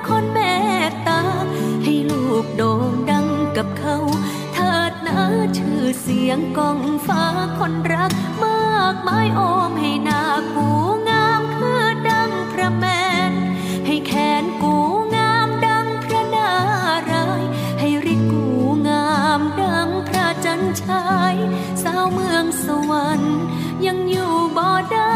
[6.28, 7.24] สียงกองฟ้า
[7.60, 8.12] คนรัก
[8.44, 10.22] มากมายโอมให้หน้า
[10.56, 10.68] กู
[11.10, 12.86] งามคือดังพระแม
[13.30, 13.32] น
[13.86, 14.76] ให้แขนกู
[15.16, 16.52] งามดังพระนา
[17.12, 17.44] ราย
[17.80, 18.46] ให้ริดกู
[18.88, 19.10] งา
[19.40, 21.36] มดังพระจันทร์ฉาย
[21.84, 23.38] สาวเมืองสวรรค์
[23.86, 25.15] ยังอยู่บ่ได้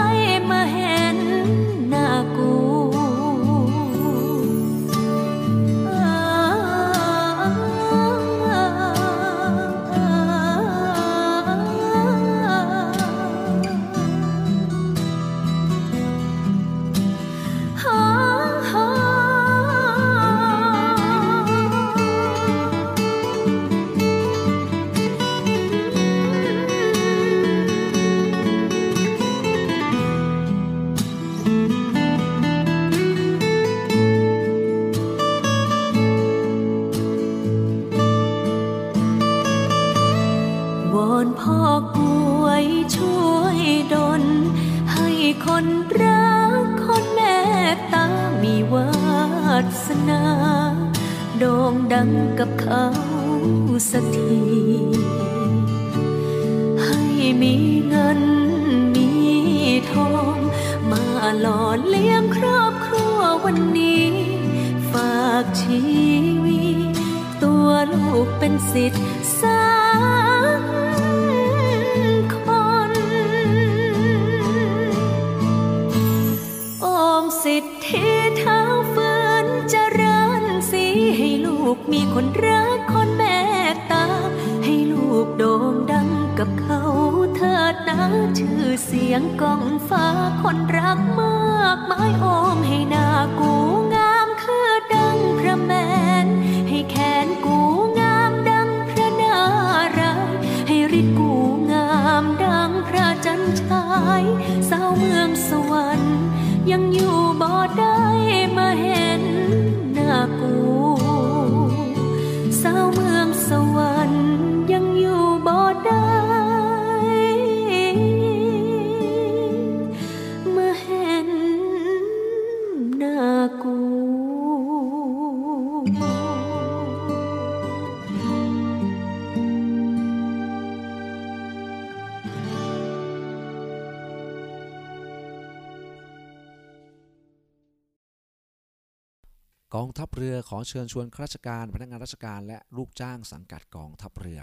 [140.52, 144.40] ขอเชิญชวนข้าราชการ พนักงานราชการและลูกจ้างสังกัดกองทัพเรือ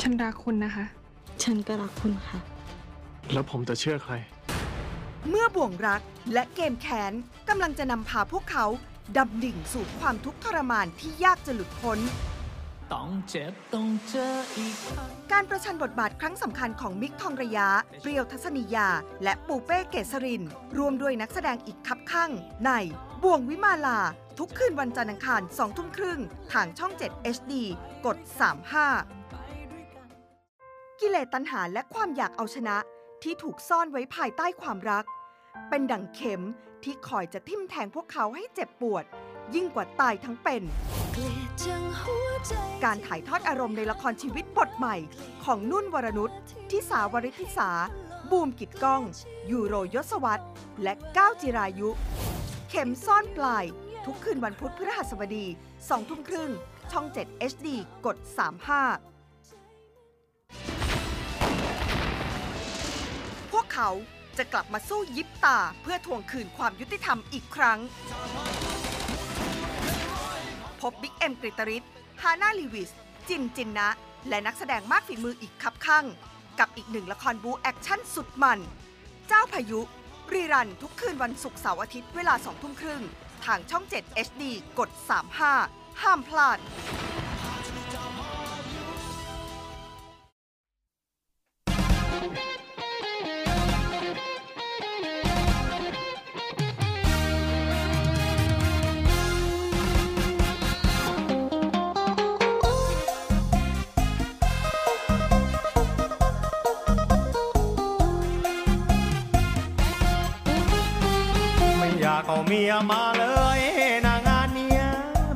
[0.00, 0.84] ฉันรักคุณนะคะ
[1.42, 2.38] ฉันก็รักคุณค่ะ
[3.32, 4.14] แล้วผมจะเชื่อใคร
[5.28, 6.00] เมื่อบ่วงรัก
[6.32, 7.12] และเกมแค้น
[7.48, 8.66] กำลังจะนำพาพวกเขา
[9.16, 11.98] ดำดิ่งสู่ความทุกข์ทรมานที่ยากจะหลุดพ้น
[12.92, 17.68] ต้องเจ็บต้องเจออีกครั้ง การประชันบทบาทครั้งสำคัญของมิกทองระยะ
[18.00, 18.88] เปรียวทัศนียา
[19.24, 20.42] และปูเป้เกษริน
[20.78, 22.30] รวมด้วยนักแสดงอีกคับข้าง
[22.64, 22.70] ใน
[23.22, 24.00] บ่วงวิมาลา
[24.38, 26.20] ทุกคืนวันจันทร์อังคาร2ทุ่มครึ่ง
[26.52, 27.52] ทางช่อง 7 HD
[28.06, 28.16] กด
[29.38, 32.76] 35 กิเลสตัณหาและความอยากเอาชนะ
[33.22, 35.04] ที่ถูกซ่อนไว้ภายใต้ความรัก
[35.68, 36.44] เป็นดั่งเข็ม
[36.84, 39.04] ที่คอยจะทิ่มแทงพวกเขาให้เจ็บปวด
[39.54, 40.62] ยิ่งกว่าตายทั้งเป็น
[42.84, 44.96] การถ่ายทอดอารมณ์ในละครชีวิตบทใหม่
[45.44, 46.30] ของนุ่นวรนุช
[46.70, 47.70] ทิสาวริธิสา
[48.30, 49.02] บูมกิดก้อง
[49.50, 50.44] ยูโรยศวัตร
[50.82, 51.88] และก้าวจิรายุ
[52.68, 53.64] เข็มซ่อนปลาย
[54.04, 55.46] ทุกคืนวันพุธพฤหัสบดี
[55.76, 56.50] 2ทุ่มครึ่ง
[56.92, 57.68] ช่อง 7 HD
[58.06, 58.28] กด 35
[63.52, 63.90] พวกเขา
[64.38, 67.78] จะกลับมาสู้ยิบตาเพื่อทวงคืนความยุติธรรมอีกครั้ง
[70.80, 71.82] พบบิ๊กเอ็มกฤตฤทธิ์
[72.22, 72.90] ฮาน่าลีวิส
[73.28, 73.88] จินจินนะ
[74.28, 76.04] และนักแสดงมากฝีมืออีกคับคั่ง
[76.58, 78.58] กับอีกหนึ่งละครบู๊ action สุดมัน
[79.28, 79.80] เจ้าพายุ
[80.32, 83.02] rerun ทุกคืนวันศุกร์เสาร์อาทิตย์เวลา2ทุ่มครึ่ง
[83.44, 84.42] ทางช่อง 7 HD
[84.78, 84.90] กด
[85.44, 86.58] 35 ห้ามพลาด
[112.48, 113.24] เมียมาเล
[113.58, 113.60] ย
[114.06, 114.82] นางานเนี้ย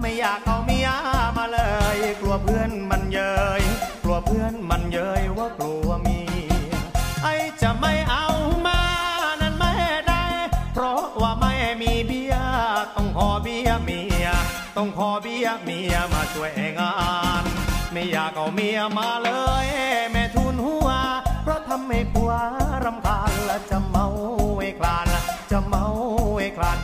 [0.00, 0.88] ไม่อยากเอาเมีย
[1.36, 1.58] มาเล
[1.96, 3.20] ย กลัวเพื่อนมันเย
[3.60, 3.62] ย
[4.02, 6.20] กลัวเพื่อนมันเยยว่ากลัวเมี
[6.70, 6.74] ย
[7.22, 7.26] ไอ
[7.62, 8.26] จะไม่เอา
[8.66, 8.80] มา
[9.40, 9.72] นั้นไม่
[10.08, 10.24] ได้
[10.74, 12.34] เพราะว่าไม่มีเบีย
[12.96, 14.26] ต้องขอเบียเมีย
[14.76, 16.94] ต้องขอเบียเมียมาช่วยงา
[17.42, 17.44] น
[17.92, 19.30] ไม่อยากเอาเมียมาเล
[19.64, 19.66] ย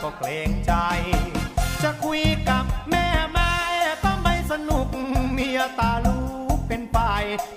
[0.08, 0.72] ก็เกรงใจ
[1.82, 3.52] จะคุยกับแม่แม่
[4.04, 4.88] ก็ไม่สนุก
[5.32, 6.18] เมียตาลู
[6.56, 6.98] กเป็นไป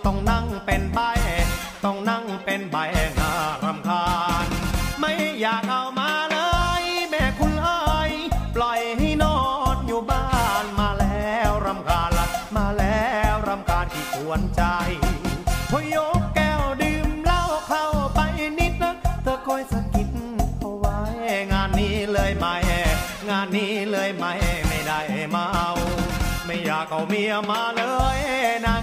[0.05, 0.99] ต้องนั่งเป็นใบ
[1.85, 2.77] ต้องนั่งเป็นใบ
[3.19, 3.31] น่า
[3.63, 4.07] รำคา
[4.45, 4.47] ญ
[4.99, 5.83] ไม่อยากเอา
[23.55, 24.33] นี้เลยไม่
[24.67, 24.99] ไม่ได้
[25.31, 25.47] เมา
[26.45, 27.81] ไม่อยากเอาเมียมาเล
[28.17, 28.19] ย
[28.65, 28.80] นา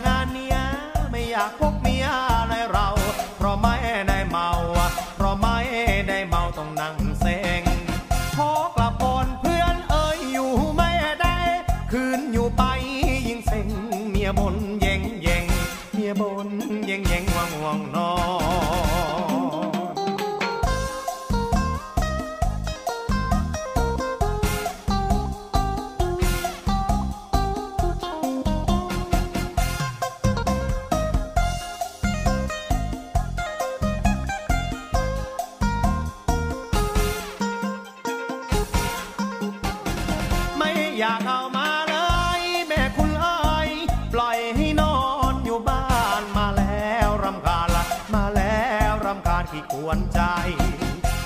[49.89, 50.21] วรใจ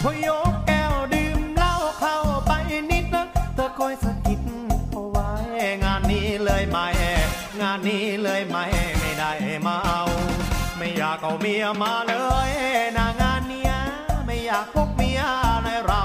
[0.02, 2.52] พอยกแก้วดื่มเหล้าเข้าไป
[2.90, 4.40] นิดนะเธอคอยสะกิด
[4.90, 5.30] เอาไว้
[5.84, 6.86] งานนี้เลยไม่
[7.60, 8.64] งานนี้เลยไม่
[8.98, 9.32] ไม่ได้
[9.66, 10.02] มาเอา
[10.76, 12.14] ไม่อยากเอาเมียมาเล
[12.48, 12.50] ย
[12.96, 13.72] นางานเนี้ย
[14.26, 15.20] ไม่อยากพกเมีย
[15.64, 16.02] ในเรา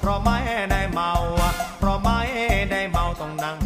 [0.00, 0.38] เพราะไม่
[0.70, 1.12] ได้เมา
[1.78, 2.20] เพราะไม่
[2.70, 3.58] ได้เมาต้องนั่ง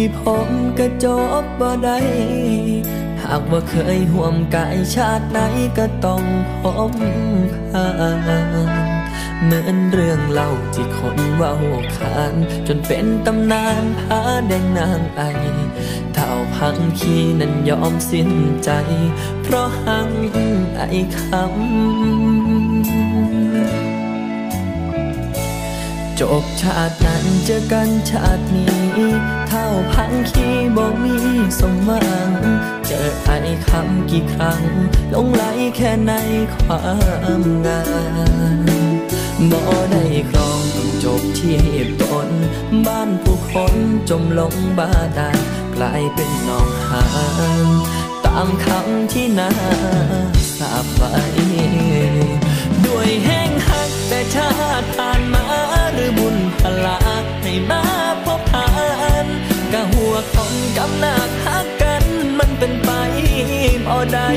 [0.00, 0.48] สิกี่ผม
[0.78, 1.06] ก็จ
[1.42, 1.98] บบ่ได้
[3.22, 5.38] หากว่าเคยห่วมกายชาติไหน
[5.78, 6.22] ก็ต้อง
[6.60, 6.92] พบ
[7.72, 7.88] ผ่า
[8.68, 8.70] น
[9.44, 11.54] เหมือนเรื่องเล่าที่คนเว้า
[11.96, 12.34] ขาน
[12.66, 15.22] จนเป็นตำนานผาแดงนางไอ
[16.14, 18.30] เท่าพังคีนั้นยอมสิ้น
[18.64, 18.70] ใจ
[19.42, 20.10] เพราะหัง
[20.76, 20.82] ไอ
[21.18, 21.40] คำ
[26.20, 31.16] จบชาตินั้นเจอกันชาตินี้ เท่าพังคีบ่มี
[31.58, 32.30] สมหวัง
[32.86, 33.38] เจอไอ้
[33.68, 34.62] คำกี่ครั้ง
[35.14, 35.42] ลงไหล
[35.76, 36.12] แค่ใน
[36.54, 36.82] ควา
[37.40, 37.82] มงา
[39.40, 42.28] มบ่ได้ครองต้องจบที่เหตุผล
[42.86, 43.74] บ้านผู้คน
[44.10, 45.38] จมลงบาดาล
[45.76, 47.04] กลายเป็นนองหา
[47.66, 47.68] น
[48.24, 49.50] ตามคำที่นา
[50.58, 51.14] สาบไว้
[52.86, 55.44] ด้วยแห้งหักแต่ชาติผ่านมา
[55.92, 56.98] หรือบุญพลา
[57.42, 57.82] ให้มา
[58.24, 58.49] พบ
[59.20, 59.34] ผ่าน
[59.72, 62.04] กะหัวคนกำนักหักกัน
[62.38, 62.90] มันเป็นไป
[63.86, 64.28] บ่ได้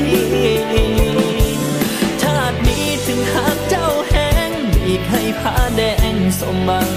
[2.22, 4.50] ชาตินี้ถึงหักเจ้าแห้ง
[4.86, 5.82] อีกให้ผ้าแด
[6.12, 6.90] งสมบัง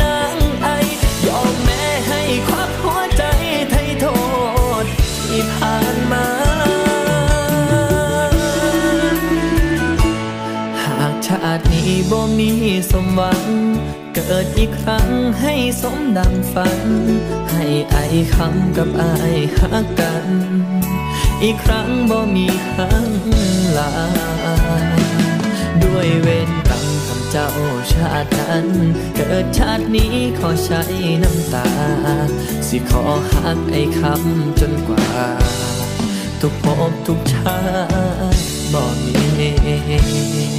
[0.00, 0.68] นางไอ
[1.26, 3.24] ยอมแม่ให้ควักหัวใจ
[3.70, 4.06] ไทยโท
[4.82, 4.84] ษ
[5.28, 6.26] ที่ผ่านมา
[10.82, 12.50] หากชาตินี้บ่มี
[12.90, 13.42] สมหวัง
[14.14, 15.08] เกิดอีกครั้ง
[15.40, 16.80] ให้สมดังฝัน
[17.52, 17.96] ให้ไอ
[18.34, 19.04] คำกับไอ
[19.56, 20.26] หักกัน
[21.42, 23.10] อีกครั้งบ่มีหัง
[23.76, 23.92] ลา
[25.82, 27.50] ด้วยเวรกรรมคำเจ้า
[27.92, 28.66] ชาตินั้น
[29.16, 30.82] เกิดชาตินี้ขอใช้
[31.22, 31.68] น้ำตา
[32.68, 35.08] สิขอหักไอคำจนกว่า
[36.40, 37.58] ทุกภพทุกชา
[38.34, 38.40] ติ
[38.72, 40.57] บ่มี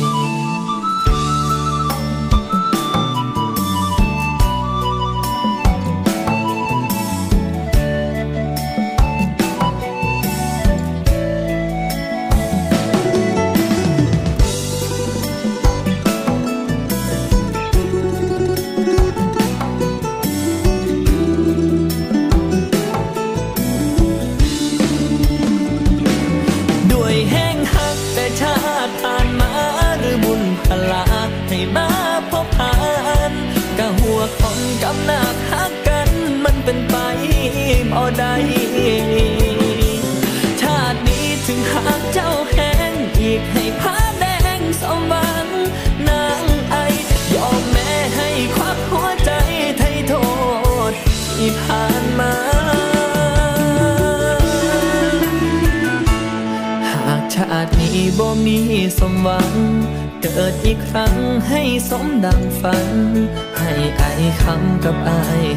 [58.20, 58.60] บ่มี
[59.00, 59.52] สมหวัง
[60.22, 61.16] เกิดอีกครั้ง
[61.48, 62.88] ให้สมดังฝัน
[63.60, 64.04] ให้ไอ
[64.42, 65.12] คำกับไอ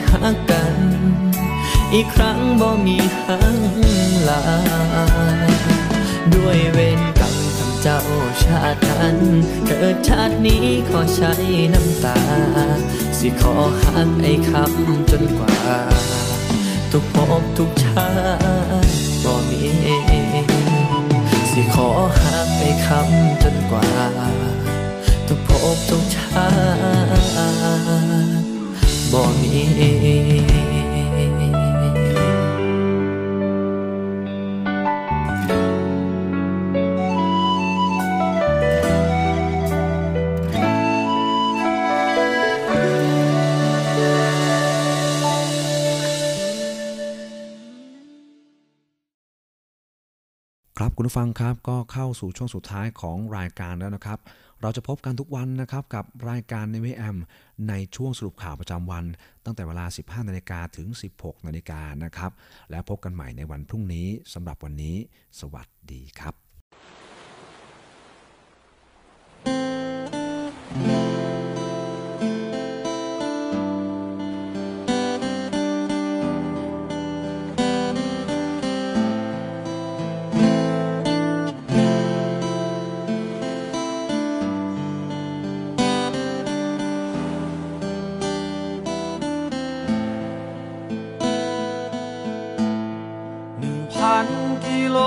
[0.08, 0.76] หักกัน
[1.94, 3.56] อีกครั้งบ่มีหัง
[4.28, 4.42] ลา
[6.34, 8.00] ด้วยเวรกรรมทำเจ้า
[8.44, 9.18] ชาตินั้น
[9.66, 11.32] เกิดชาตินี้ขอใช้
[11.74, 12.20] น้ำตา
[13.18, 15.56] สิขอหักไอคำจนกว่า
[16.92, 18.08] ทุกภพทุกชา
[18.84, 18.92] ติ
[19.24, 20.11] บ่มี
[22.20, 23.86] หักไปคำจนกว่า
[25.26, 26.46] ทุกภพทุกชา
[27.18, 28.44] ติ
[29.12, 30.81] บ่มี
[51.02, 54.18] คุณผู้ฟังครับก็เข้าสู่ช่วงสุดท้ายของรายการแล้วนะครับ
[54.60, 57.16] เราจะพบกันทุกวันนะครับกับรายการในเวแอม
[57.68, 59.04] ในช่วงสรุปข่าวประจำวัน
[59.44, 60.88] ตั้งแต่เวลา 15 นาฬิกาถึง
[61.18, 62.32] 16 นาฬิกานะครับ
[62.70, 64.96] แล้วพบกันใหม่ในวันพรุ่งนี้สำหรับวันนี้
[65.40, 66.34] สวัสดีครับ
[94.92, 94.98] โล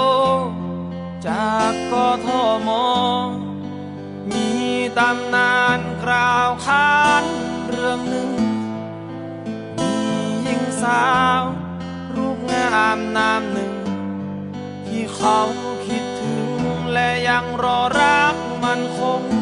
[1.27, 1.93] จากก
[2.25, 2.27] ท
[2.67, 2.69] ม
[4.31, 4.49] มี
[4.97, 7.25] ตำนานกล่าวขาน
[7.67, 8.29] เรื่องหนึ่ง
[9.79, 9.93] มี
[10.41, 11.05] หญิงสา
[11.39, 11.41] ว
[12.15, 13.73] รูปงามนามหนึ่ง
[14.87, 15.39] ที่เขา
[15.85, 16.49] คิดถึง
[16.93, 19.34] และยังรอรักมันคง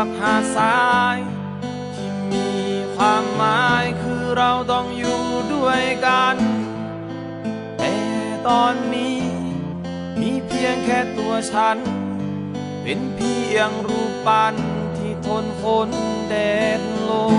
[0.00, 1.16] กับหาดทราย
[1.94, 2.48] ที่มี
[2.94, 5.22] ความหมายคือเราต้องอยู่
[5.54, 6.36] ด้วยกัน
[7.78, 7.94] แต่
[8.48, 9.18] ตอนนี้
[10.20, 11.76] มีเพียงแค่ตัวฉัน
[12.82, 14.54] เป็นเพียงรูปปั้น
[14.96, 15.90] ที่ทนฝน
[16.28, 16.34] แด
[16.78, 17.36] ดลม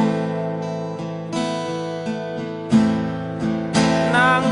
[4.16, 4.44] นั่ง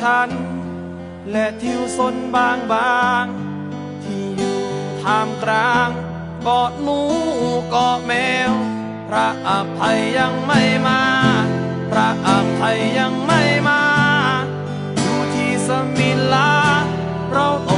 [0.00, 0.28] ฉัน
[1.30, 4.60] และทิวสนบางบางๆที่อยู่
[5.02, 5.88] ท่ามกลาง
[6.42, 7.00] เกาะหนู
[7.70, 8.12] เกาะแม
[8.50, 8.52] ว
[9.08, 11.00] พระอภัยยังไม่มา
[11.90, 13.82] พระอภัยยังไม่มา
[15.00, 15.68] อยู่ที่ส
[15.98, 16.52] มิลา
[17.32, 17.77] เราต้อ